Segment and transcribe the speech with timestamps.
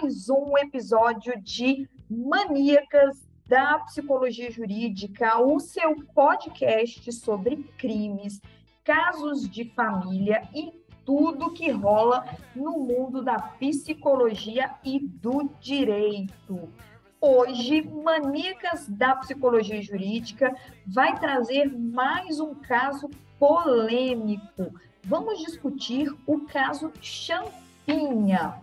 [0.00, 8.40] mais um episódio de Maníacas da Psicologia Jurídica, o seu podcast sobre crimes,
[8.82, 10.72] casos de família e
[11.04, 12.24] tudo que rola
[12.56, 16.72] no mundo da psicologia e do direito.
[17.20, 20.54] Hoje, Maníacas da Psicologia Jurídica
[20.86, 24.72] vai trazer mais um caso polêmico.
[25.04, 28.54] Vamos discutir o caso Champinha.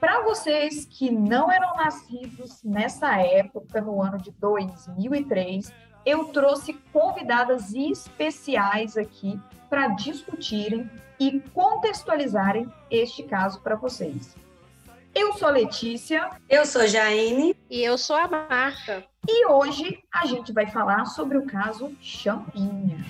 [0.00, 5.70] Para vocês que não eram nascidos nessa época, no ano de 2003,
[6.06, 10.90] eu trouxe convidadas especiais aqui para discutirem
[11.20, 14.34] e contextualizarem este caso para vocês.
[15.14, 16.30] Eu sou Letícia.
[16.48, 17.54] Eu sou Jaine.
[17.68, 19.04] E eu sou a Marta.
[19.28, 23.04] E hoje a gente vai falar sobre o caso Champinha.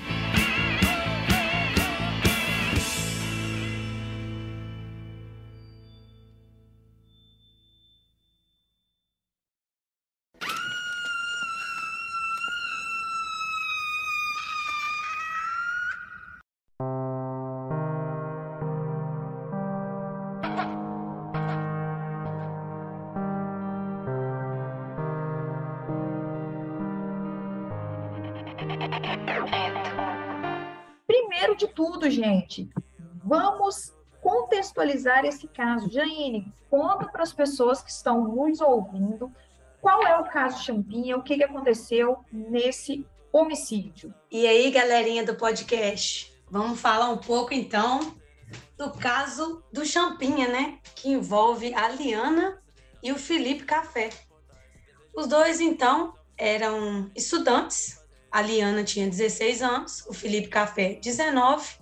[31.80, 32.68] Tudo, gente,
[33.24, 35.90] vamos contextualizar esse caso.
[35.90, 39.32] Jaine, conta para as pessoas que estão nos ouvindo
[39.80, 44.12] qual é o caso Champinha, o que, que aconteceu nesse homicídio.
[44.30, 48.14] E aí, galerinha do podcast, vamos falar um pouco então
[48.76, 50.80] do caso do Champinha, né?
[50.94, 52.62] Que envolve a Liana
[53.02, 54.10] e o Felipe Café.
[55.16, 57.99] Os dois, então, eram estudantes
[58.30, 61.78] a Liana tinha 16 anos, o Felipe Café 19,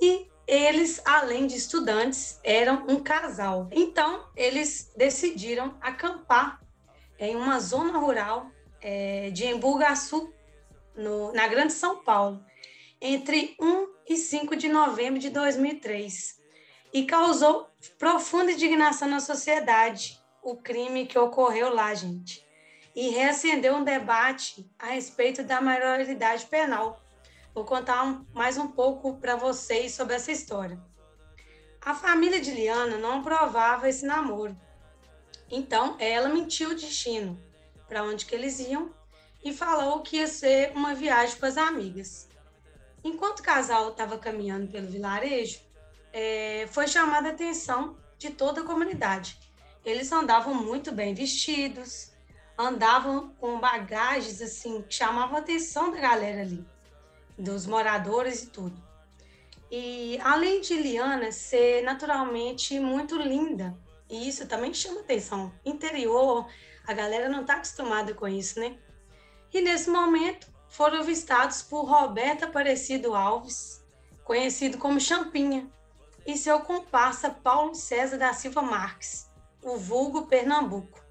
[0.00, 3.68] e eles, além de estudantes, eram um casal.
[3.70, 6.60] Então, eles decidiram acampar
[7.18, 8.50] em uma zona rural
[8.80, 10.32] é, de Embu-Gaçu,
[11.32, 12.44] na Grande São Paulo,
[13.00, 16.38] entre 1 e 5 de novembro de 2003,
[16.92, 22.44] e causou profunda indignação na sociedade o crime que ocorreu lá, gente
[22.94, 27.00] e reacendeu um debate a respeito da maioridade penal.
[27.54, 30.78] Vou contar mais um pouco para vocês sobre essa história.
[31.80, 34.56] A família de Liana não aprovava esse namoro.
[35.50, 37.38] Então, ela mentiu o destino
[37.88, 38.94] para onde que eles iam
[39.44, 42.28] e falou que ia ser uma viagem com as amigas.
[43.02, 45.60] Enquanto o casal estava caminhando pelo vilarejo,
[46.12, 49.36] é, foi chamada a atenção de toda a comunidade.
[49.84, 52.11] Eles andavam muito bem vestidos,
[52.62, 56.64] andavam com bagagens assim que chamavam a atenção da galera ali,
[57.36, 58.82] dos moradores e tudo.
[59.70, 63.76] E além de Liana ser naturalmente muito linda,
[64.08, 65.52] e isso também chama atenção.
[65.64, 66.46] Interior,
[66.86, 68.76] a galera não está acostumada com isso, né?
[69.52, 73.84] E nesse momento foram avistados por Roberto Aparecido Alves,
[74.24, 75.70] conhecido como Champinha,
[76.26, 79.28] e seu comparsa Paulo César da Silva Marques,
[79.62, 81.01] o vulgo Pernambuco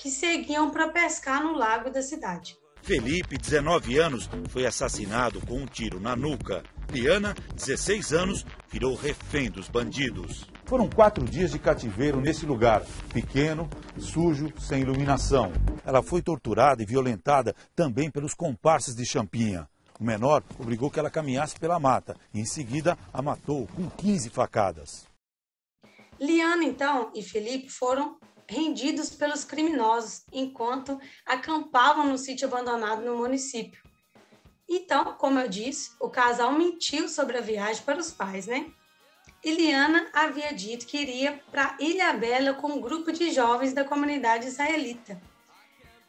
[0.00, 2.56] que seguiam para pescar no lago da cidade.
[2.80, 6.62] Felipe, 19 anos, foi assassinado com um tiro na nuca.
[6.90, 10.48] Liana, 16 anos, virou refém dos bandidos.
[10.64, 13.68] Foram quatro dias de cativeiro nesse lugar, pequeno,
[13.98, 15.52] sujo, sem iluminação.
[15.84, 19.68] Ela foi torturada e violentada também pelos comparsas de Champinha.
[20.00, 24.30] O menor obrigou que ela caminhasse pela mata e, em seguida, a matou com 15
[24.30, 25.06] facadas.
[26.18, 28.18] Liana, então, e Felipe foram
[28.50, 33.80] rendidos pelos criminosos enquanto acampavam no sítio abandonado no município.
[34.68, 38.66] Então, como eu disse, o casal mentiu sobre a viagem para os pais, né?
[39.42, 44.48] Iliana havia dito que iria para Ilha Bela com um grupo de jovens da comunidade
[44.48, 45.20] israelita.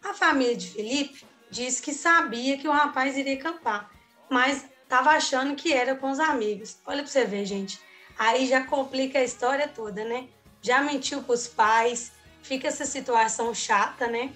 [0.04, 3.90] A família de Felipe disse que sabia que o rapaz iria acampar,
[4.30, 6.80] mas estava achando que era com os amigos.
[6.86, 7.80] Olha para você ver, gente.
[8.18, 10.28] Aí já complica a história toda, né?
[10.62, 12.12] Já mentiu para os pais,
[12.42, 14.32] fica essa situação chata, né?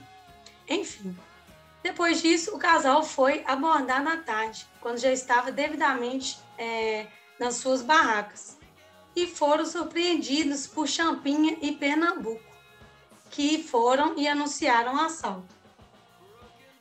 [0.68, 1.16] Enfim.
[1.84, 7.08] Depois disso, o casal foi abordar na tarde, quando já estava devidamente é,
[7.40, 8.58] nas suas barracas.
[9.16, 12.44] E foram surpreendidos por Champinha e Pernambuco,
[13.30, 15.56] que foram e anunciaram o assalto.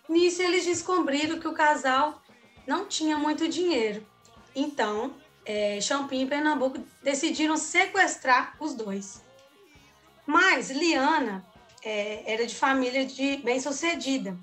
[0.09, 2.23] Nisso, eles descobriram que o casal
[2.67, 4.07] não tinha muito dinheiro.
[4.55, 9.24] Então, é, Champinha e Pernambuco decidiram sequestrar os dois.
[10.27, 11.45] Mas Liana
[11.83, 14.39] é, era de família de bem-sucedida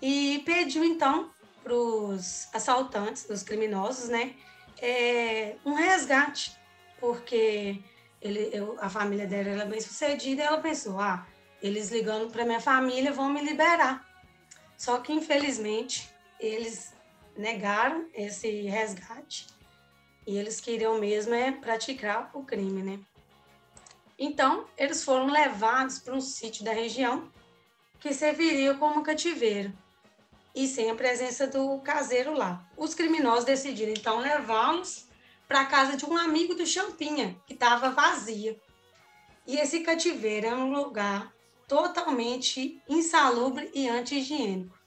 [0.00, 1.30] e pediu então
[1.62, 4.34] para os assaltantes, os criminosos, né,
[4.80, 6.56] é, um resgate,
[6.98, 7.80] porque
[8.20, 11.26] ele, eu, a família dela era bem sucedida, e ela pensou, ah,
[11.62, 14.04] eles ligando para minha família vão me liberar.
[14.76, 16.10] Só que, infelizmente,
[16.40, 16.92] eles
[17.36, 19.46] negaram esse resgate
[20.26, 23.00] e eles queriam mesmo é praticar o crime, né?
[24.18, 27.30] Então, eles foram levados para um sítio da região
[27.98, 29.72] que serviria como cativeiro
[30.54, 32.64] e sem a presença do caseiro lá.
[32.76, 35.08] Os criminosos decidiram então levá-los
[35.48, 38.58] para a casa de um amigo do Champinha, que estava vazia.
[39.46, 41.32] E esse cativeiro era um lugar
[41.66, 44.78] totalmente insalubre e anti-higiênico.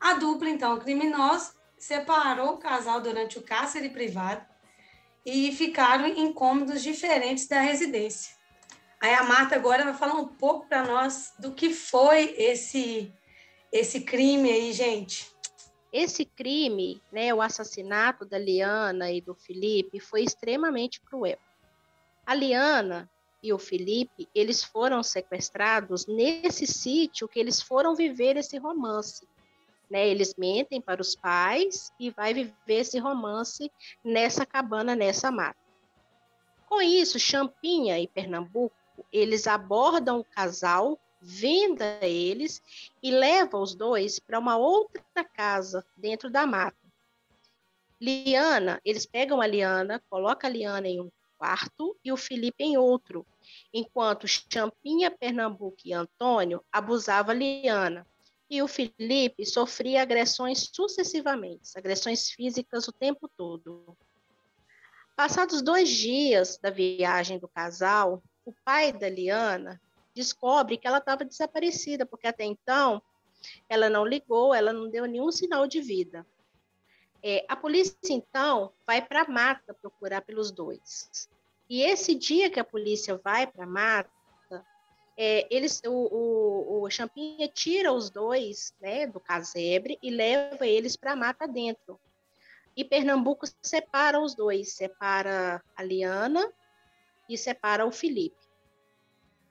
[0.00, 4.44] A dupla, então, criminosa, separou o casal durante o cárcere privado
[5.24, 8.34] e ficaram em cômodos diferentes da residência.
[9.00, 13.12] Aí a Marta agora vai falar um pouco para nós do que foi esse
[13.72, 15.30] esse crime aí, gente.
[15.92, 21.38] Esse crime, né, o assassinato da Liana e do Felipe, foi extremamente cruel.
[22.26, 23.08] A Liana
[23.42, 29.26] e o Felipe, eles foram sequestrados nesse sítio que eles foram viver esse romance.
[29.90, 30.08] Né?
[30.08, 33.70] Eles mentem para os pais e vai viver esse romance
[34.04, 35.58] nessa cabana, nessa mata.
[36.68, 38.76] Com isso, Champinha e Pernambuco,
[39.12, 42.62] eles abordam o casal, venda eles
[43.02, 46.76] e leva os dois para uma outra casa dentro da mata.
[48.00, 52.76] Liana, eles pegam a Liana, colocam a Liana em um quarto e o Felipe em
[52.76, 53.26] outro,
[53.74, 58.06] enquanto Champinha, Pernambuco e Antônio abusavam Liana.
[58.50, 63.96] E o Felipe sofria agressões sucessivamente, agressões físicas o tempo todo.
[65.16, 69.80] Passados dois dias da viagem do casal, o pai da Liana
[70.14, 73.00] descobre que ela estava desaparecida, porque até então
[73.68, 76.26] ela não ligou, ela não deu nenhum sinal de vida.
[77.22, 81.28] É, a polícia, então, vai para a mata procurar pelos dois.
[81.68, 84.10] E esse dia que a polícia vai para a mata,
[85.22, 90.96] é, eles, o, o, o Champinha tira os dois né, do casebre e leva eles
[90.96, 92.00] para a mata dentro.
[92.74, 96.50] E Pernambuco separa os dois, separa a Liana
[97.28, 98.40] e separa o Felipe.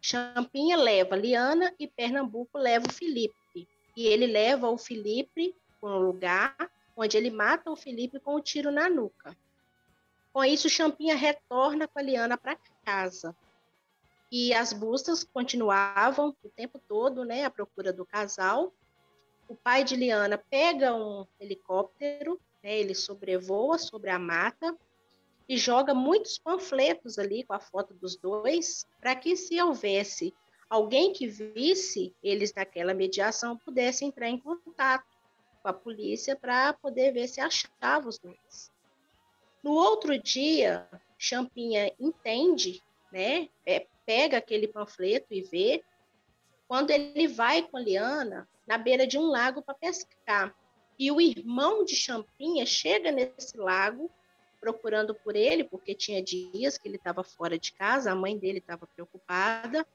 [0.01, 3.67] Champinha leva Liana e Pernambuco leva o Felipe.
[3.95, 6.57] E ele leva o Felipe para um lugar
[6.97, 9.37] onde ele mata o Felipe com um tiro na nuca.
[10.33, 13.35] Com isso, Champinha retorna com a Liana para casa.
[14.31, 18.73] E as buscas continuavam o tempo todo, né, à procura do casal.
[19.47, 24.77] O pai de Liana pega um helicóptero, né, ele sobrevoa sobre a mata
[25.47, 30.31] e joga muitos panfletos ali com a foto dos dois, para que se houvesse
[30.69, 35.07] alguém que visse eles naquela mediação pudesse entrar em contato
[35.63, 38.71] com a polícia para poder ver se achava os dois.
[39.63, 40.87] No outro dia,
[41.17, 43.49] Champinha entende, né?
[43.65, 45.83] É, pega aquele panfleto e vê.
[46.67, 50.55] Quando ele vai com a Liana na beira de um lago para pescar.
[50.97, 54.09] E o irmão de Champinha chega nesse lago
[54.59, 58.57] procurando por ele, porque tinha dias que ele estava fora de casa, a mãe dele
[58.57, 59.85] estava preocupada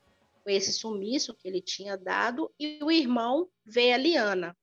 [0.45, 4.57] com esse sumiço que ele tinha dado, e o irmão vê a Liana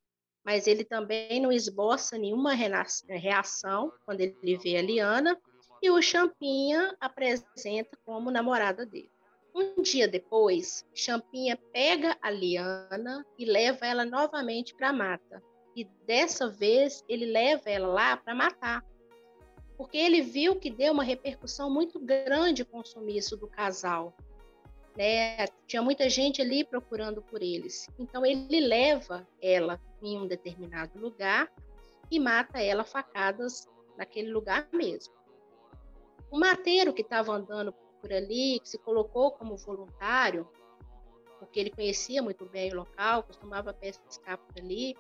[0.43, 5.39] mas ele também não esboça nenhuma reação quando ele vê a Liana,
[5.81, 9.11] e o Champinha apresenta como namorada dele.
[9.53, 15.43] Um dia depois, Champinha pega a Liana e leva ela novamente para a mata.
[15.75, 18.85] E dessa vez ele leva ela lá para matar.
[19.77, 24.15] Porque ele viu que deu uma repercussão muito grande com o sumiço do casal
[24.95, 25.47] né?
[25.67, 27.87] Tinha muita gente ali procurando por eles.
[27.97, 31.51] Então ele leva ela em um determinado lugar
[32.09, 33.67] e mata ela facadas
[33.97, 35.13] naquele lugar mesmo.
[36.29, 40.47] O mateiro que estava andando por ali, que se colocou como voluntário,
[41.39, 44.95] porque ele conhecia muito bem o local, costumava pescar por ali,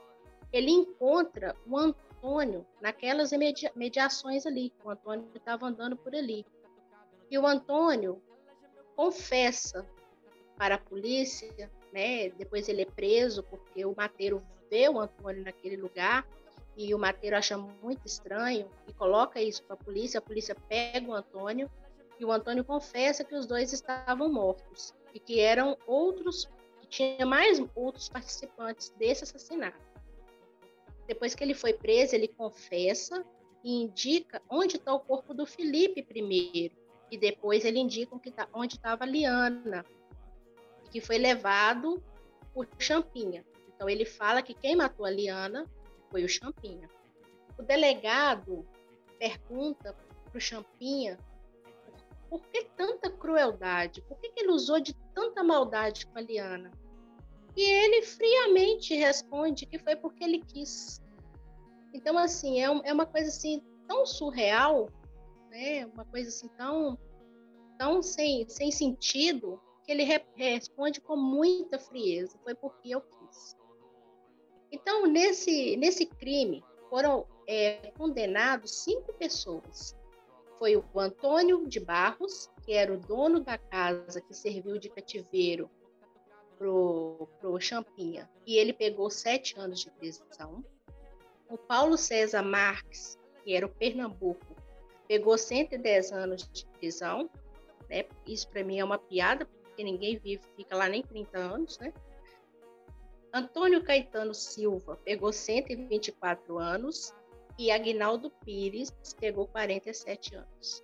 [0.51, 3.31] ele encontra o Antônio naquelas
[3.75, 4.73] mediações ali.
[4.83, 6.45] O Antônio estava andando por ali.
[7.29, 8.21] E o Antônio
[8.95, 9.85] confessa
[10.57, 12.29] para a polícia, né?
[12.29, 16.27] Depois ele é preso porque o mateiro vê o Antônio naquele lugar
[16.75, 20.17] e o mateiro acha muito estranho e coloca isso para a polícia.
[20.17, 21.69] A polícia pega o Antônio
[22.21, 26.47] e o Antônio confessa que os dois estavam mortos e que eram outros,
[26.79, 29.81] que tinha mais outros participantes desse assassinato.
[31.07, 33.25] Depois que ele foi preso, ele confessa
[33.63, 36.75] e indica onde está o corpo do Felipe primeiro
[37.09, 39.83] e depois ele indica tá, onde estava a Liana,
[40.91, 42.03] que foi levado
[42.53, 43.43] por Champinha.
[43.67, 45.65] Então ele fala que quem matou a Liana
[46.11, 46.87] foi o Champinha.
[47.57, 48.63] O delegado
[49.17, 51.17] pergunta para o Champinha
[52.31, 54.01] por que tanta crueldade?
[54.03, 56.71] Por que, que ele usou de tanta maldade com a Liana?
[57.57, 61.01] E ele friamente responde que foi porque ele quis.
[61.93, 64.87] Então, assim, é, é uma coisa assim tão surreal,
[65.49, 65.85] né?
[65.87, 66.97] Uma coisa assim tão,
[67.77, 72.39] tão sem, sem sentido, que ele re responde com muita frieza.
[72.45, 73.57] Foi porque eu quis.
[74.71, 79.99] Então, nesse, nesse crime, foram é, condenados cinco pessoas.
[80.61, 85.67] Foi o Antônio de Barros, que era o dono da casa que serviu de cativeiro
[86.55, 90.63] pro, pro Champinha, e ele pegou sete anos de prisão.
[91.49, 94.55] O Paulo César Marques, que era o Pernambuco,
[95.07, 97.27] pegou 110 anos de prisão.
[97.89, 98.05] Né?
[98.27, 101.91] Isso para mim é uma piada, porque ninguém vive, fica lá nem 30 anos, né?
[103.33, 107.15] Antônio Caetano Silva pegou 124 anos
[107.57, 110.83] e Agnaldo Pires pegou 47 anos.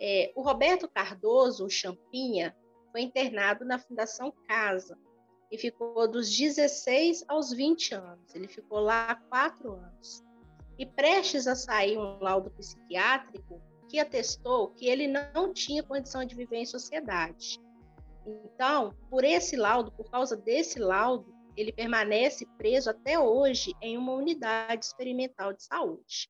[0.00, 2.56] É, o Roberto Cardoso, o Champinha,
[2.90, 4.98] foi internado na Fundação Casa
[5.50, 8.34] e ficou dos 16 aos 20 anos.
[8.34, 10.22] Ele ficou lá quatro anos.
[10.78, 16.34] E prestes a sair um laudo psiquiátrico que atestou que ele não tinha condição de
[16.34, 17.60] viver em sociedade.
[18.26, 24.12] Então, por esse laudo, por causa desse laudo, ele permanece preso até hoje em uma
[24.12, 26.28] unidade experimental de saúde.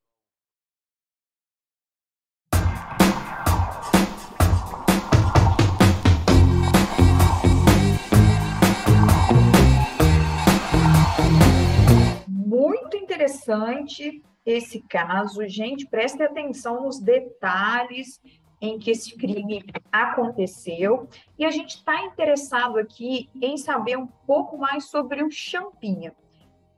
[12.29, 15.47] Muito interessante esse caso.
[15.49, 18.21] Gente, preste atenção nos detalhes
[18.69, 21.09] em que esse crime aconteceu.
[21.39, 26.15] E a gente está interessado aqui em saber um pouco mais sobre o Champinha.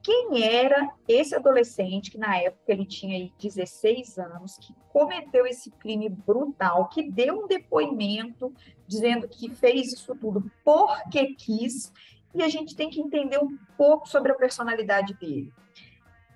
[0.02, 6.08] Quem era esse adolescente que na época ele tinha 16 anos, que cometeu esse crime
[6.08, 8.52] brutal, que deu um depoimento
[8.86, 11.92] dizendo que fez isso tudo porque quis,
[12.32, 15.52] e a gente tem que entender um pouco sobre a personalidade dele.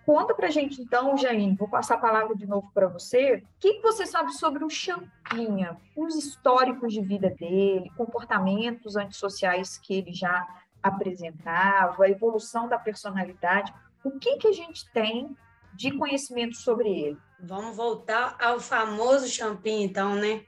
[0.04, 3.36] Conta pra gente então, Jaine, vou passar a palavra de novo para você.
[3.36, 5.76] O que, você sabe sobre o Champinha?
[5.94, 10.46] Os históricos de vida dele, comportamentos antissociais que ele já
[10.82, 13.72] apresentava, a evolução da personalidade.
[14.02, 15.36] O que, que a gente tem
[15.74, 17.18] de conhecimento sobre ele?
[17.38, 20.42] Vamos voltar ao famoso Champinha, então, né?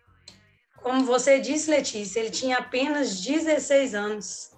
[0.83, 4.51] Como você disse, Letícia, ele tinha apenas 16 anos.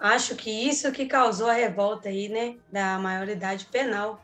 [0.00, 4.20] Acho que isso que causou a revolta aí, né, da maioridade penal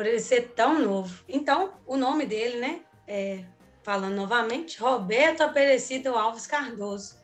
[0.00, 1.22] por ele ser tão novo.
[1.28, 2.80] Então, o nome dele, né?
[3.06, 3.44] É,
[3.82, 7.18] falando novamente, Roberto Aparecido Alves Cardoso.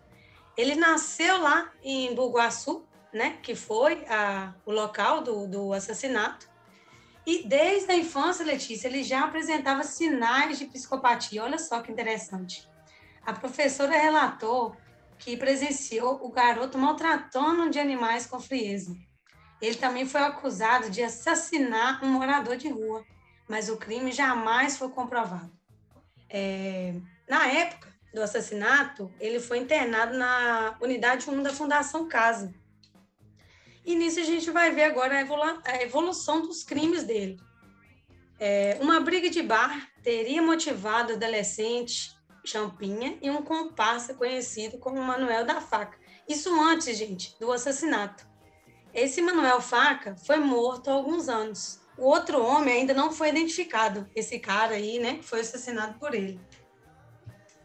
[0.59, 3.39] Ele nasceu lá em Buguaçu, né?
[3.43, 6.51] Que foi a, o local do, do assassinato.
[7.25, 11.45] E desde a infância, Letícia, ele já apresentava sinais de psicopatia.
[11.45, 12.69] Olha só que interessante.
[13.25, 14.77] A professora relatou
[15.19, 18.95] que presenciou o garoto maltratando de animais com frieza.
[19.61, 23.05] Ele também foi acusado de assassinar um morador de rua,
[23.49, 25.51] mas o crime jamais foi comprovado.
[26.29, 26.95] É,
[27.29, 32.55] na época do assassinato, ele foi internado na unidade 1 da Fundação Casa.
[33.85, 35.17] E nisso a gente vai ver agora
[35.65, 37.39] a evolução dos crimes dele.
[38.39, 45.03] É, uma briga de bar teria motivado o adolescente Champinha e um comparsa conhecido como
[45.03, 45.99] Manuel da Faca.
[46.29, 48.27] Isso antes, gente, do assassinato.
[48.97, 51.79] Esse Manuel Faca foi morto há alguns anos.
[51.99, 54.09] O outro homem ainda não foi identificado.
[54.17, 56.41] Esse cara aí, né, foi assassinado por ele.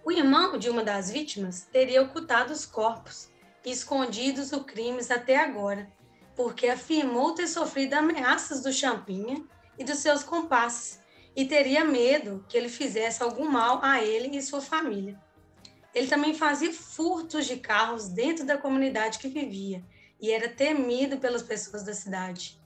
[0.04, 3.30] O irmão de uma das vítimas teria ocultado os corpos
[3.64, 5.90] e escondido os crimes até agora,
[6.36, 9.42] porque afirmou ter sofrido ameaças do Champinha
[9.80, 11.00] e dos seus comparsas
[11.34, 15.18] e teria medo que ele fizesse algum mal a ele e sua família.
[15.96, 19.82] Ele também fazia furtos de carros dentro da comunidade que vivia
[20.22, 22.60] e era temido pelas pessoas da cidade.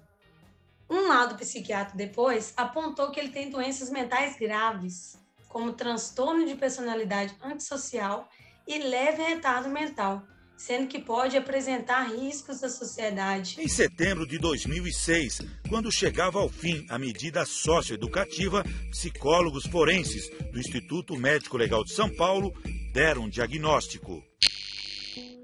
[0.89, 7.35] Um lado psiquiatra depois apontou que ele tem doenças mentais graves, como transtorno de personalidade
[7.41, 8.29] antissocial
[8.67, 10.21] e leve retardo mental,
[10.57, 13.55] sendo que pode apresentar riscos à sociedade.
[13.59, 21.15] Em setembro de 2006, quando chegava ao fim a medida socioeducativa, psicólogos forenses do Instituto
[21.15, 22.53] Médico Legal de São Paulo
[22.93, 24.23] deram um diagnóstico.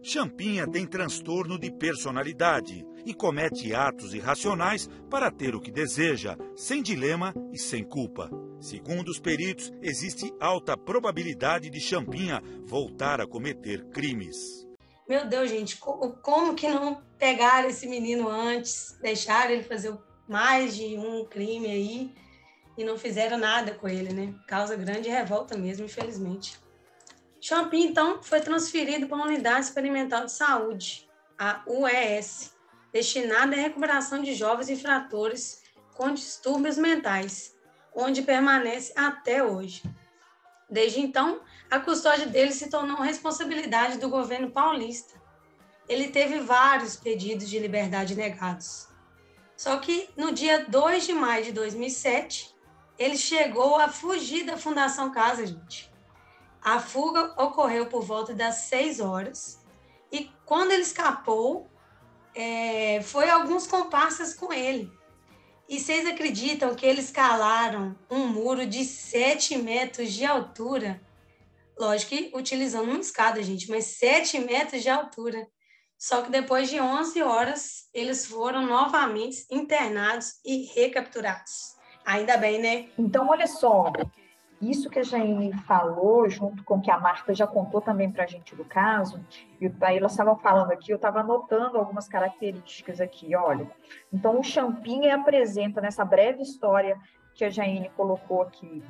[0.03, 6.81] Champinha tem transtorno de personalidade e comete atos irracionais para ter o que deseja, sem
[6.81, 8.27] dilema e sem culpa.
[8.59, 14.67] Segundo os peritos, existe alta probabilidade de Champinha voltar a cometer crimes.
[15.07, 19.95] Meu Deus, gente, como que não pegaram esse menino antes, deixaram ele fazer
[20.27, 22.11] mais de um crime aí
[22.75, 24.33] e não fizeram nada com ele, né?
[24.47, 26.59] Causa grande revolta mesmo, infelizmente.
[27.43, 32.53] Champin, então, foi transferido para a Unidade Experimental de Saúde, a UES,
[32.93, 35.63] destinada à recuperação de jovens infratores
[35.95, 37.57] com distúrbios mentais,
[37.95, 39.81] onde permanece até hoje.
[40.69, 45.19] Desde então, a custódia dele se tornou responsabilidade do governo paulista.
[45.89, 48.87] Ele teve vários pedidos de liberdade negados.
[49.57, 52.55] Só que no dia 2 de maio de 2007,
[52.99, 55.90] ele chegou a fugir da Fundação Casa, gente.
[56.61, 59.59] A fuga ocorreu por volta das 6 horas
[60.11, 61.67] e quando ele escapou,
[62.35, 64.91] é, foi alguns comparsas com ele.
[65.67, 71.01] E vocês acreditam que eles escalaram um muro de 7 metros de altura?
[71.79, 75.47] Lógico que utilizando uma escada, gente, mas 7 metros de altura.
[75.97, 81.75] Só que depois de 11 horas, eles foram novamente internados e recapturados.
[82.03, 82.89] Ainda bem, né?
[82.97, 83.91] Então, olha só,
[84.61, 88.23] isso que a Jaine falou, junto com o que a Marta já contou também para
[88.25, 89.19] a gente do caso,
[89.59, 93.69] e aí elas estavam falando aqui, eu estava anotando algumas características aqui, olha.
[94.13, 96.97] Então, o Champinha apresenta nessa breve história
[97.33, 98.83] que a Jaine colocou aqui,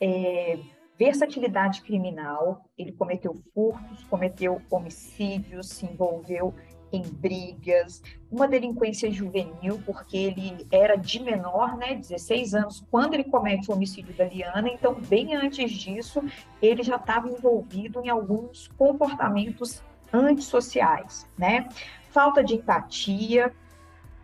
[0.00, 0.58] é,
[0.98, 6.54] versatilidade criminal, ele cometeu furtos, cometeu homicídios, se envolveu
[6.92, 13.24] em brigas, uma delinquência juvenil, porque ele era de menor, né, 16 anos, quando ele
[13.24, 16.22] comete o homicídio da Liana, então, bem antes disso,
[16.60, 21.68] ele já estava envolvido em alguns comportamentos antissociais, né?
[22.10, 23.52] Falta de empatia,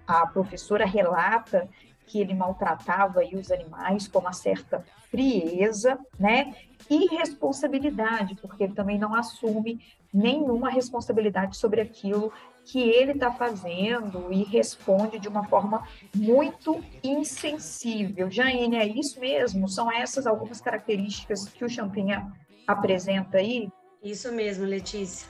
[0.07, 1.69] a professora relata
[2.07, 6.55] que ele maltratava aí os animais com uma certa frieza, né?
[6.89, 9.81] E responsabilidade, porque ele também não assume
[10.13, 12.33] nenhuma responsabilidade sobre aquilo
[12.65, 18.31] que ele está fazendo e responde de uma forma muito insensível.
[18.31, 19.69] Jaine, é isso mesmo?
[19.69, 22.33] São essas algumas características que o Champinha
[22.67, 23.69] apresenta aí?
[24.03, 25.29] Isso mesmo, Letícia.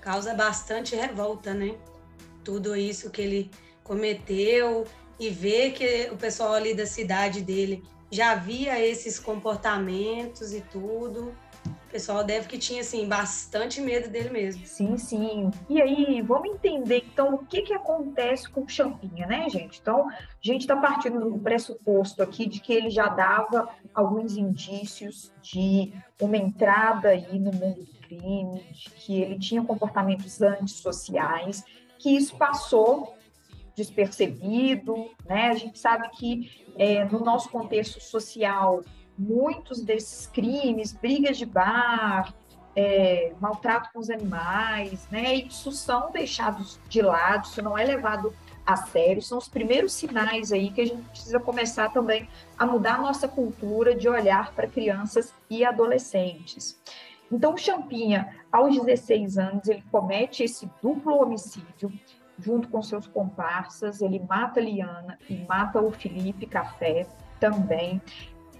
[0.00, 1.76] Causa bastante revolta, né?
[2.44, 3.50] Tudo isso que ele
[3.82, 4.86] cometeu
[5.18, 11.34] e ver que o pessoal ali da cidade dele já via esses comportamentos e tudo
[11.90, 14.64] o pessoal deve que tinha, assim, bastante medo dele mesmo.
[14.64, 15.50] Sim, sim.
[15.68, 19.80] E aí, vamos entender, então, o que que acontece com o Champinha, né, gente?
[19.80, 25.32] Então, a gente está partindo do pressuposto aqui de que ele já dava alguns indícios
[25.42, 31.64] de uma entrada aí no mundo do crime, de que ele tinha comportamentos antissociais,
[31.98, 33.16] que isso passou
[33.74, 35.48] despercebido, né?
[35.48, 38.80] A gente sabe que é, no nosso contexto social
[39.18, 42.34] muitos desses crimes, brigas de bar,
[42.74, 45.34] é, maltrato com os animais, né?
[45.34, 48.32] Isso são deixados de lado, isso não é levado
[48.64, 52.94] a sério, são os primeiros sinais aí que a gente precisa começar também a mudar
[52.94, 56.80] a nossa cultura de olhar para crianças e adolescentes.
[57.32, 61.92] Então, o Champinha, aos 16 anos, ele comete esse duplo homicídio
[62.38, 67.06] junto com seus comparsas, ele mata a Liana e mata o Felipe Café
[67.38, 68.00] também.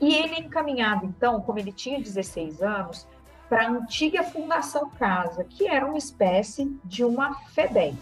[0.01, 3.07] E ele é encaminhado, então, como ele tinha 16 anos,
[3.49, 7.99] para a antiga Fundação Casa, que era uma espécie de uma FEBEM.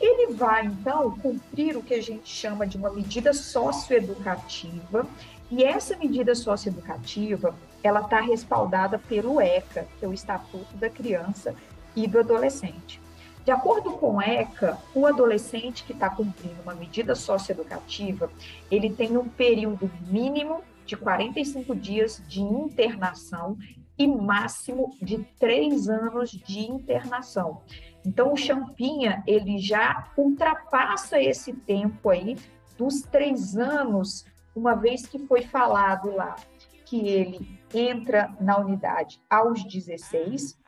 [0.00, 5.06] Ele vai, então, cumprir o que a gente chama de uma medida socioeducativa,
[5.50, 11.54] e essa medida socioeducativa, ela está respaldada pelo ECA, que é o Estatuto da Criança
[11.96, 13.00] e do Adolescente.
[13.48, 18.30] De acordo com o ECA, o adolescente que está cumprindo uma medida socioeducativa,
[18.70, 23.56] ele tem um período mínimo de 45 dias de internação
[23.96, 27.62] e máximo de três anos de internação.
[28.04, 32.36] Então, o Champinha, ele já ultrapassa esse tempo aí
[32.76, 36.36] dos três anos, uma vez que foi falado lá
[36.84, 40.58] que ele entra na unidade aos 16,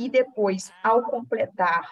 [0.00, 1.90] e depois, ao completar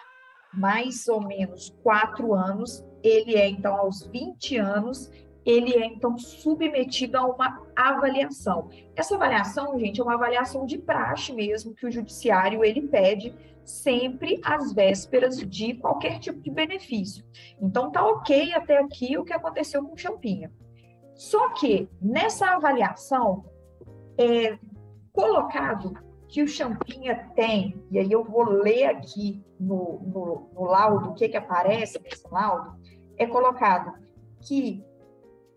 [0.53, 5.11] mais ou menos quatro anos, ele é então aos 20 anos,
[5.45, 8.69] ele é então submetido a uma avaliação.
[8.95, 14.39] Essa avaliação, gente, é uma avaliação de praxe mesmo que o judiciário ele pede sempre
[14.43, 17.23] às vésperas de qualquer tipo de benefício.
[17.61, 20.51] Então tá ok até aqui o que aconteceu com o Champinha.
[21.15, 23.45] Só que nessa avaliação
[24.17, 24.57] é
[25.11, 31.09] colocado que o Champinha tem, e aí eu vou ler aqui no, no, no laudo
[31.09, 32.79] o que, que aparece nesse laudo,
[33.17, 33.91] é colocado
[34.41, 34.85] que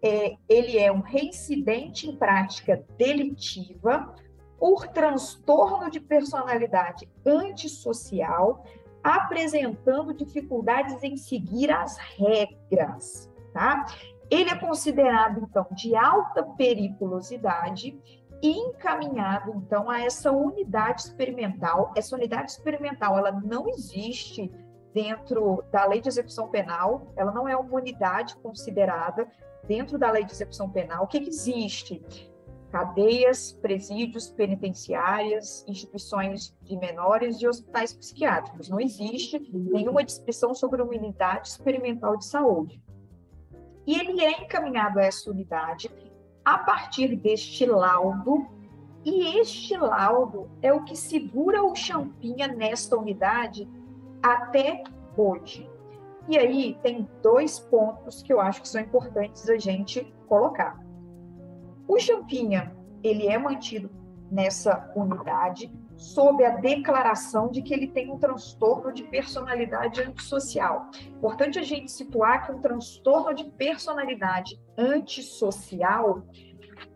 [0.03, 4.15] é, ele é um reincidente em prática delitiva
[4.59, 8.65] por transtorno de personalidade antissocial,
[9.05, 13.85] apresentando dificuldades em seguir as regras, tá?
[14.31, 21.93] Ele é considerado, então, de alta periculosidade encaminhado então a essa unidade experimental.
[21.97, 24.51] Essa unidade experimental, ela não existe
[24.93, 29.27] dentro da lei de execução penal, ela não é uma unidade considerada
[29.67, 31.05] dentro da lei de execução penal.
[31.05, 32.03] O que, que existe?
[32.71, 38.69] Cadeias, presídios, penitenciárias, instituições de menores e hospitais psiquiátricos.
[38.69, 42.83] Não existe nenhuma descrição sobre uma unidade experimental de saúde.
[43.87, 45.91] E ele é encaminhado a essa unidade
[46.45, 48.47] a partir deste laudo,
[49.05, 53.69] e este laudo é o que segura o Champinha nesta unidade
[54.23, 54.85] até
[55.17, 55.69] hoje.
[56.29, 60.81] E aí tem dois pontos que eu acho que são importantes a gente colocar.
[61.89, 63.91] O Champinha, ele é mantido
[64.31, 65.71] nessa unidade
[66.03, 70.91] sob a declaração de que ele tem um transtorno de personalidade antissocial.
[71.17, 76.27] Importante a gente situar que um transtorno de personalidade antissocial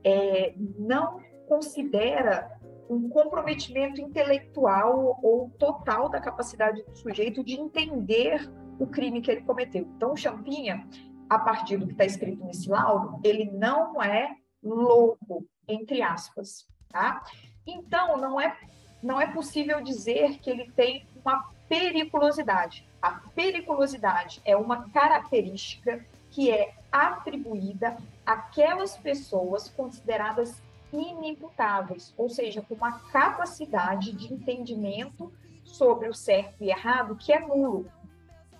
[0.02, 2.50] é, não considera
[2.90, 9.42] um comprometimento intelectual ou total da capacidade do sujeito de entender o crime que ele
[9.42, 9.82] cometeu.
[9.96, 10.86] Então, o Champinha,
[11.30, 17.22] a partir do que está escrito nesse laudo, ele não é louco, entre aspas, tá?
[17.66, 18.56] Então, não é,
[19.02, 22.87] não é possível dizer que ele tem uma periculosidade.
[23.00, 30.61] A periculosidade é uma característica que é atribuída àquelas pessoas consideradas
[30.92, 35.32] inimputáveis, ou seja, com uma capacidade de entendimento
[35.64, 37.90] sobre o certo e errado que é nulo.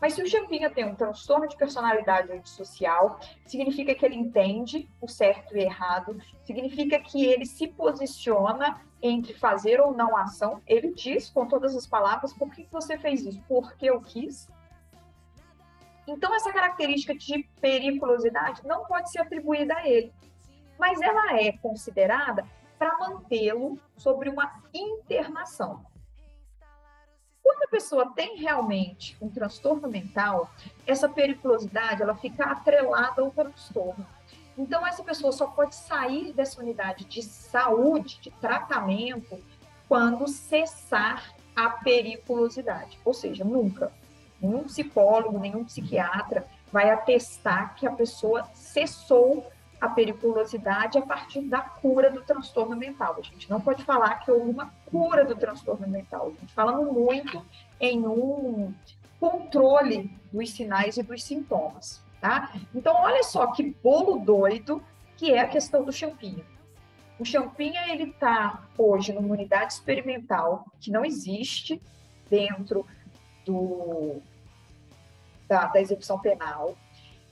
[0.01, 5.09] Mas se o Champinha tem um transtorno de personalidade antissocial, significa que ele entende o
[5.09, 10.61] certo e errado, significa que ele se posiciona entre fazer ou não a ação.
[10.67, 13.43] Ele diz com todas as palavras: por que você fez isso?
[13.49, 14.49] Porque eu quis.
[16.07, 20.13] Então, essa característica de periculosidade não pode ser atribuída a ele
[20.79, 22.45] mas ela é considerada
[22.79, 25.85] para mantê-lo sobre uma internação.
[27.43, 30.51] Quando a pessoa tem realmente um transtorno mental,
[30.87, 34.07] essa periculosidade ela fica atrelada ao transtorno.
[34.59, 39.39] Então, essa pessoa só pode sair dessa unidade de saúde, de tratamento,
[39.89, 42.99] quando cessar a periculosidade.
[43.05, 43.93] Ou seja, nunca.
[44.41, 49.47] Nenhum psicólogo, nenhum psiquiatra vai atestar que a pessoa cessou
[49.81, 53.17] a periculosidade a partir da cura do transtorno mental.
[53.19, 56.29] A gente não pode falar que houve uma cura do transtorno mental.
[56.29, 57.45] A gente fala muito
[57.79, 58.75] em um
[59.21, 62.53] controle dos sinais e dos sintomas, tá?
[62.75, 64.83] Então, olha só que bolo doido
[65.17, 66.45] que é a questão do champinha.
[67.21, 71.81] O champinha, ele está hoje numa unidade experimental que não existe
[72.29, 72.85] dentro
[73.47, 74.21] do,
[75.49, 76.77] da, da execução penal,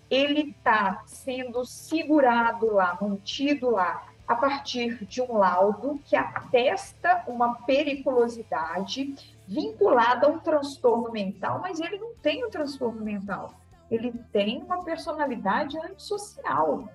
[0.08, 7.56] ele está sendo segurado lá, mantido lá, a partir de um laudo que atesta uma
[7.62, 9.14] periculosidade
[9.46, 13.52] vinculada a um transtorno mental, mas ele não tem um transtorno mental.
[13.94, 16.88] Ele tem uma personalidade antissocial.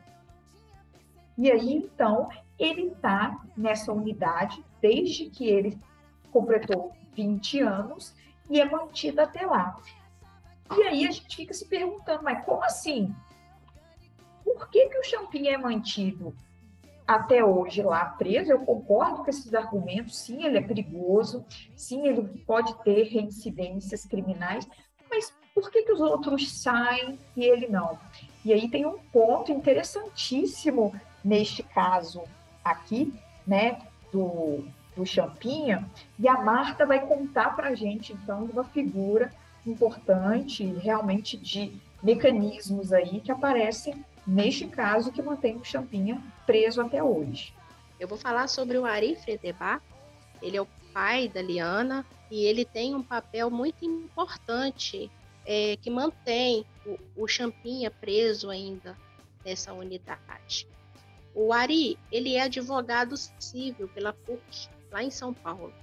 [1.37, 5.79] E aí, então, ele está nessa unidade desde que ele
[6.31, 8.13] completou 20 anos
[8.49, 9.77] e é mantido até lá.
[10.77, 13.13] E aí a gente fica se perguntando, mas como assim?
[14.43, 16.35] Por que, que o Champinha é mantido
[17.07, 18.51] até hoje lá preso?
[18.51, 20.17] Eu concordo com esses argumentos.
[20.19, 21.45] Sim, ele é perigoso.
[21.75, 24.67] Sim, ele pode ter reincidências criminais.
[25.59, 27.99] Por que, que os outros saem e ele não?
[28.45, 32.23] E aí tem um ponto interessantíssimo neste caso
[32.63, 33.13] aqui,
[33.45, 34.63] né, do,
[34.95, 35.85] do Champinha,
[36.17, 39.33] e a Marta vai contar para a gente, então, uma figura
[39.67, 47.03] importante, realmente de mecanismos aí que aparecem neste caso que mantém o Champinha preso até
[47.03, 47.53] hoje.
[47.99, 49.81] Eu vou falar sobre o Ari Fredebar.
[50.41, 55.11] Ele é o pai da Liana e ele tem um papel muito importante
[55.51, 58.95] é, que mantém o, o Champinha preso ainda
[59.43, 60.67] nessa unidade.
[61.33, 65.73] O Ari, ele é advogado civil pela PUC, lá em São Paulo.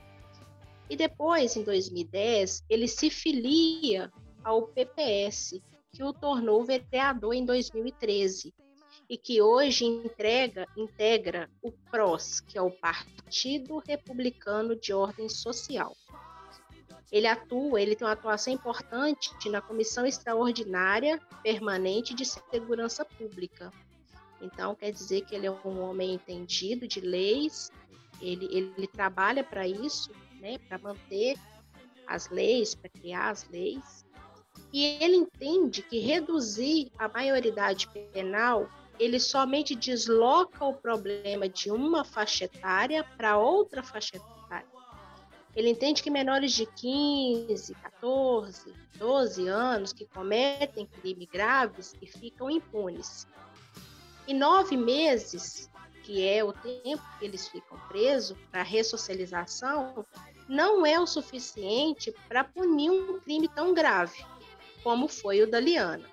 [0.89, 4.13] E depois, em 2010, ele se filia
[4.45, 5.61] ao PPS,
[5.93, 8.55] que o tornou vereador em 2013
[9.11, 15.97] e que hoje entrega, integra o PROS, que é o Partido Republicano de Ordem Social.
[17.11, 23.71] Ele atua, ele tem uma atuação importante na Comissão Extraordinária Permanente de Segurança Pública.
[24.40, 27.71] Então, quer dizer que ele é um homem entendido de leis,
[28.21, 31.37] ele, ele trabalha para isso né, para manter
[32.07, 34.05] as leis, para criar as leis.
[34.73, 42.05] E ele entende que reduzir a maioridade penal ele somente desloca o problema de uma
[42.05, 44.36] faixa etária para outra faixa etária.
[45.57, 52.51] Ele entende que menores de 15, 14, 12 anos que cometem crimes graves e ficam
[52.51, 53.27] impunes.
[54.29, 55.71] E nove meses,
[56.05, 60.05] que é o tempo que eles ficam presos para ressocialização,
[60.47, 64.25] não é o suficiente para punir um crime tão grave
[64.83, 66.09] como foi o da Liana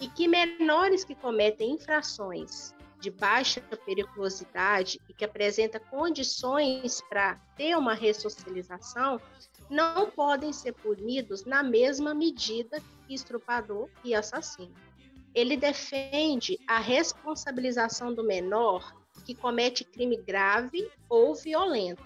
[0.00, 7.76] e que menores que cometem infrações de baixa periculosidade e que apresenta condições para ter
[7.76, 9.20] uma ressocialização
[9.70, 14.74] não podem ser punidos na mesma medida que estrupador e assassino.
[15.34, 22.02] Ele defende a responsabilização do menor que comete crime grave ou violento,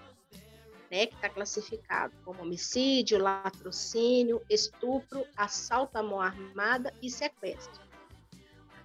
[0.91, 7.82] né, que está classificado como homicídio, latrocínio, estupro, assalto à mão armada e sequestro.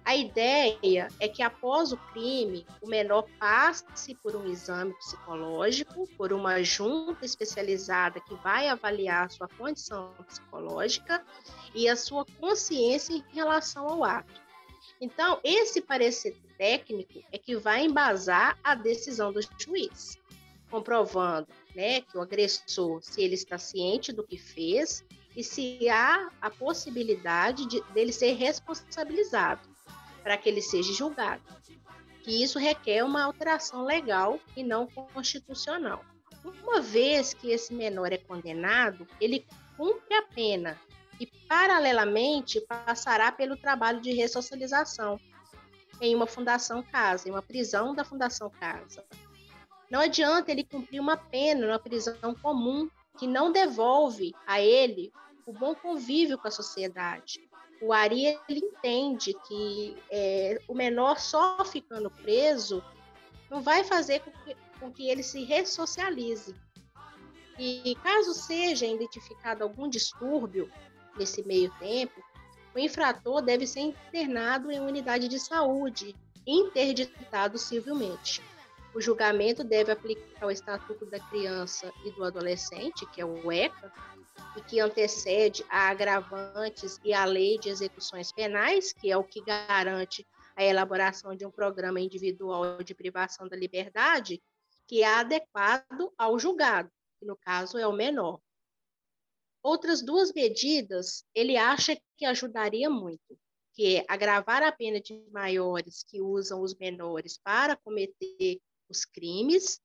[0.09, 6.33] A ideia é que após o crime, o menor passe por um exame psicológico, por
[6.33, 11.23] uma junta especializada que vai avaliar sua condição psicológica
[11.75, 14.33] e a sua consciência em relação ao ato.
[14.99, 20.17] Então, esse parecer técnico é que vai embasar a decisão do juiz,
[20.71, 25.05] comprovando né, que o agressor, se ele está ciente do que fez
[25.37, 29.69] e se há a possibilidade de, dele ser responsabilizado
[30.23, 31.43] para que ele seja julgado.
[32.23, 36.03] Que isso requer uma alteração legal e não constitucional.
[36.43, 40.79] Uma vez que esse menor é condenado, ele cumpre a pena
[41.19, 45.19] e, paralelamente, passará pelo trabalho de ressocialização
[46.01, 49.03] em uma fundação casa, em uma prisão da fundação casa.
[49.89, 55.11] Não adianta ele cumprir uma pena numa prisão comum que não devolve a ele
[55.45, 57.48] o bom convívio com a sociedade,
[57.81, 62.83] o Ari ele entende que é, o menor só ficando preso
[63.49, 66.55] não vai fazer com que, com que ele se ressocialize.
[67.57, 70.71] E caso seja identificado algum distúrbio
[71.17, 72.23] nesse meio tempo,
[72.73, 76.15] o infrator deve ser internado em unidade de saúde,
[76.45, 78.41] interditado civilmente.
[78.93, 83.93] O julgamento deve aplicar o Estatuto da Criança e do Adolescente, que é o ECA,
[84.57, 89.41] e que antecede a agravantes e a lei de execuções penais, que é o que
[89.41, 90.25] garante
[90.55, 94.41] a elaboração de um programa individual de privação da liberdade,
[94.87, 98.41] que é adequado ao julgado, que no caso é o menor.
[99.61, 103.37] Outras duas medidas ele acha que ajudaria muito,
[103.73, 109.81] que é agravar a pena de maiores que usam os menores para cometer os crimes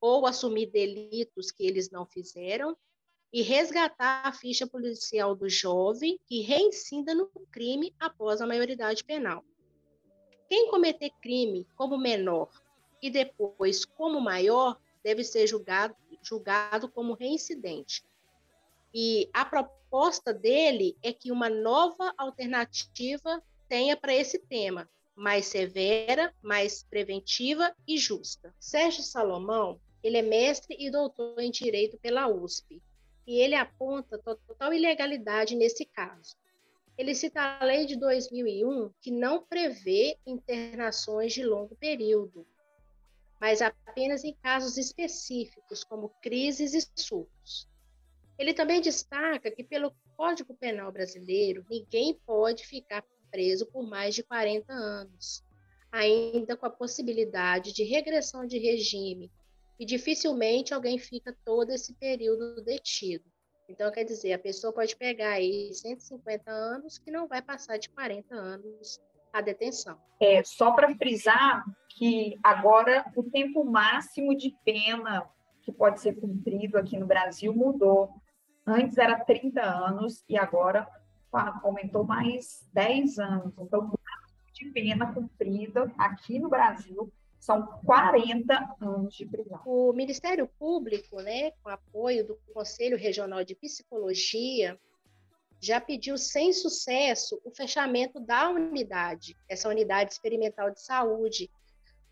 [0.00, 2.76] ou assumir delitos que eles não fizeram
[3.32, 9.44] e resgatar a ficha policial do jovem que reincinda no crime após a maioridade penal.
[10.48, 12.50] Quem cometer crime como menor
[13.00, 18.04] e depois como maior deve ser julgado, julgado como reincidente.
[18.92, 26.34] E a proposta dele é que uma nova alternativa tenha para esse tema, mais severa,
[26.42, 28.54] mais preventiva e justa.
[28.58, 32.82] Sérgio Salomão, ele é mestre e doutor em Direito pela USP
[33.26, 36.36] e ele aponta total ilegalidade nesse caso.
[36.96, 42.46] Ele cita a lei de 2001, que não prevê internações de longo período,
[43.40, 47.66] mas apenas em casos específicos, como crises e surtos.
[48.38, 54.22] Ele também destaca que, pelo Código Penal brasileiro, ninguém pode ficar preso por mais de
[54.22, 55.44] 40 anos,
[55.90, 59.30] ainda com a possibilidade de regressão de regime
[59.78, 63.24] e dificilmente alguém fica todo esse período detido.
[63.66, 67.88] Então, quer dizer, a pessoa pode pegar aí 150 anos que não vai passar de
[67.88, 69.00] 40 anos
[69.32, 69.96] a detenção.
[70.20, 71.64] É, só para frisar
[71.96, 75.26] que agora o tempo máximo de pena
[75.62, 78.10] que pode ser cumprido aqui no Brasil mudou.
[78.66, 80.86] Antes era 30 anos e agora
[81.32, 83.52] aumentou mais 10 anos.
[83.58, 83.98] Então, o
[84.52, 89.60] de pena cumprida aqui no Brasil são 40 anos de prisão.
[89.64, 94.78] O Ministério Público, né, com apoio do Conselho Regional de Psicologia,
[95.58, 101.50] já pediu sem sucesso o fechamento da unidade, essa unidade experimental de saúde,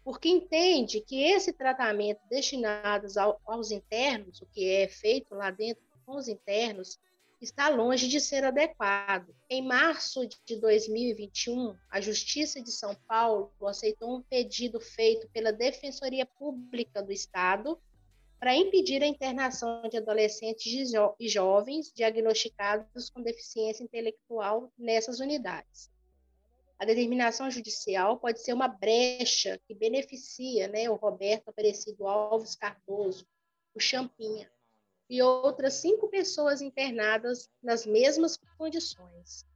[0.03, 3.07] porque entende que esse tratamento destinado
[3.47, 6.99] aos internos, o que é feito lá dentro com os internos,
[7.40, 9.35] está longe de ser adequado.
[9.48, 16.27] Em março de 2021, a Justiça de São Paulo aceitou um pedido feito pela Defensoria
[16.27, 17.81] Pública do Estado
[18.38, 25.90] para impedir a internação de adolescentes e jovens diagnosticados com deficiência intelectual nessas unidades.
[26.79, 33.27] a determinação judicial pode ser uma brecha que beneficia né, o Roberto Aparecido Alves Cardoso,
[33.74, 34.48] o Champinha,
[35.09, 39.47] e outras cinco pessoas internadas nas mesmas condições.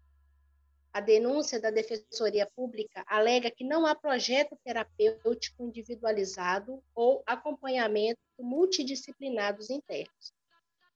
[0.92, 9.56] A denúncia da Defensoria Pública alega que não há projeto terapêutico individualizado ou acompanhamento multidisciplinar
[9.56, 10.34] dos internos.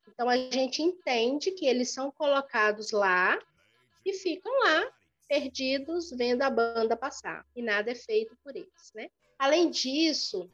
[0.09, 3.39] Então, a gente entende que eles são colocados lá
[4.05, 4.93] e ficam lá
[5.29, 8.93] perdidos vendo a banda passar, e nada é feito por eles.
[8.95, 9.11] Né?
[9.39, 10.51] Além disso,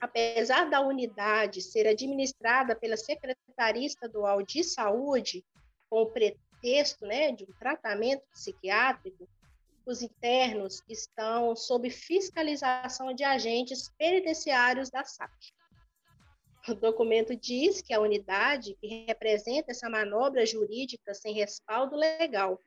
[0.00, 5.44] apesar da unidade ser administrada pela Secretaria Estadual de Saúde,
[5.90, 9.28] com o pretexto né, de um tratamento psiquiátrico,
[9.86, 15.32] os internos estão sob fiscalização de agentes penitenciários da SAP.
[16.68, 22.60] O documento diz que a unidade que representa essa manobra jurídica sem respaldo legal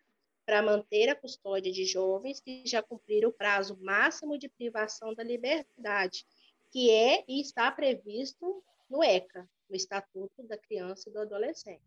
[0.43, 5.23] para manter a custódia de jovens que já cumpriram o prazo máximo de privação da
[5.23, 6.25] liberdade,
[6.71, 11.81] que é e está previsto no ECA, no Estatuto da Criança e do Adolescente.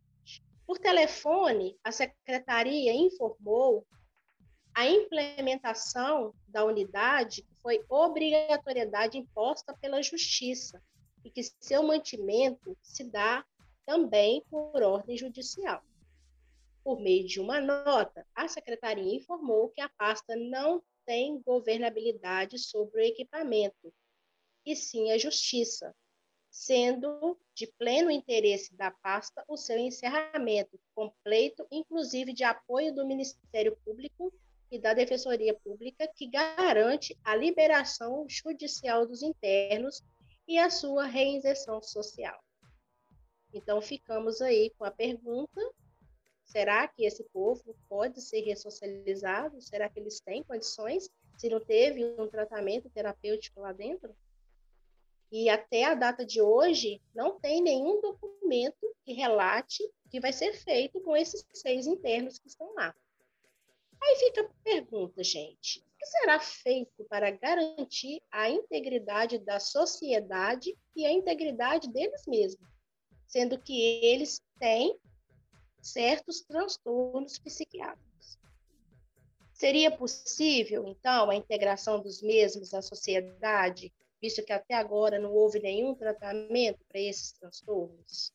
[0.67, 3.87] Por telefone, a secretaria informou
[4.75, 10.83] a implementação da unidade que foi obrigatoriedade imposta pela Justiça
[11.25, 13.45] e que seu mantimento se dá
[13.87, 15.83] também por ordem judicial.
[16.83, 23.01] Por meio de uma nota, a secretaria informou que a pasta não tem governabilidade sobre
[23.01, 23.93] o equipamento,
[24.65, 25.95] e sim a justiça,
[26.51, 33.77] sendo de pleno interesse da pasta o seu encerramento completo, inclusive de apoio do Ministério
[33.85, 34.33] Público
[34.71, 40.03] e da Defensoria Pública, que garante a liberação judicial dos internos
[40.47, 42.39] e a sua reinserção social.
[43.53, 45.61] Então, ficamos aí com a pergunta
[46.45, 49.61] Será que esse povo pode ser ressocializado?
[49.61, 54.15] Será que eles têm condições se não teve um tratamento terapêutico lá dentro?
[55.37, 60.53] E até a data de hoje, não tem nenhum documento que relate que vai ser
[60.53, 62.95] feito com esses seis internos que estão lá.
[64.01, 70.79] Aí fica a pergunta, gente: o que será feito para garantir a integridade da sociedade
[70.95, 72.71] e a integridade deles mesmos?
[73.27, 74.97] Sendo que eles têm
[75.83, 78.39] certos transtornos psiquiátricos.
[79.53, 83.93] Seria possível, então, a integração dos mesmos à sociedade,
[84.25, 88.33] visto que até agora não houve nenhum tratamento para esses transtornos?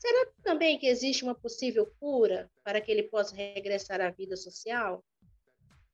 [0.00, 5.04] Será também que existe uma possível cura para que ele possa regressar à vida social?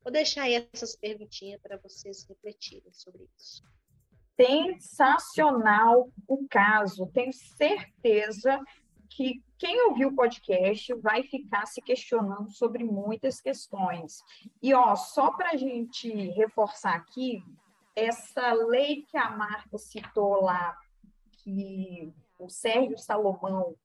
[0.02, 3.62] Vou deixar aí essas perguntinhas para vocês refletirem sobre isso.
[4.34, 7.06] Sensacional o caso.
[7.12, 8.58] Tenho certeza
[9.10, 14.22] que quem ouviu o podcast vai ficar se questionando sobre muitas questões.
[14.62, 17.42] E ó, só para a gente reforçar aqui,
[17.94, 20.76] essa lei que a Marta citou lá,
[21.42, 23.76] que o Sérgio Salomão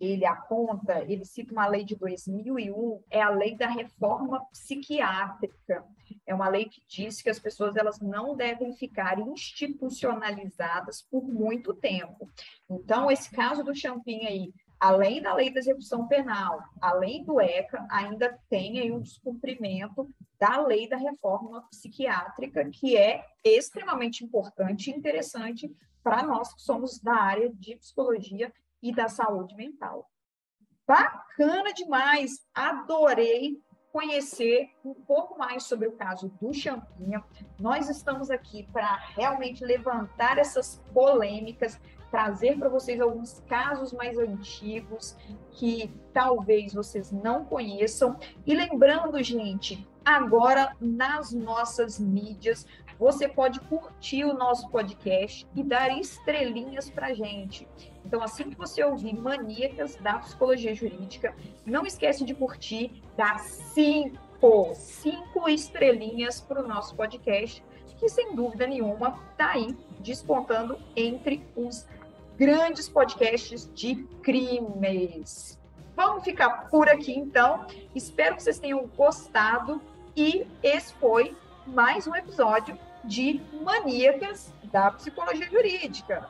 [0.00, 5.84] ele aponta, ele cita uma lei de 2001, é a lei da reforma psiquiátrica.
[6.26, 11.72] É uma lei que diz que as pessoas elas não devem ficar institucionalizadas por muito
[11.74, 12.28] tempo.
[12.68, 14.52] Então, esse caso do Champinha aí,
[14.84, 20.06] além da lei da execução penal, além do ECA, ainda tem aí um descumprimento
[20.38, 27.00] da lei da reforma psiquiátrica, que é extremamente importante e interessante para nós que somos
[27.00, 30.06] da área de psicologia e da saúde mental.
[30.86, 33.58] Bacana demais, adorei
[33.90, 37.24] conhecer um pouco mais sobre o caso do Champinha.
[37.58, 41.80] Nós estamos aqui para realmente levantar essas polêmicas,
[42.14, 45.16] trazer para vocês alguns casos mais antigos
[45.50, 48.16] que talvez vocês não conheçam.
[48.46, 52.68] E lembrando, gente, agora nas nossas mídias,
[53.00, 57.66] você pode curtir o nosso podcast e dar estrelinhas para gente.
[58.06, 61.34] Então, assim que você ouvir Maníacas da Psicologia Jurídica,
[61.66, 67.60] não esquece de curtir, dar cinco, cinco estrelinhas para o nosso podcast,
[67.98, 71.88] que sem dúvida nenhuma está aí despontando entre os
[72.38, 75.58] grandes podcasts de crimes.
[75.96, 77.66] Vamos ficar por aqui então.
[77.94, 79.80] Espero que vocês tenham gostado
[80.16, 86.28] e esse foi mais um episódio de Maníacas da Psicologia Jurídica.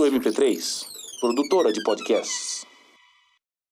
[0.00, 2.71] MP3, produtora de podcasts.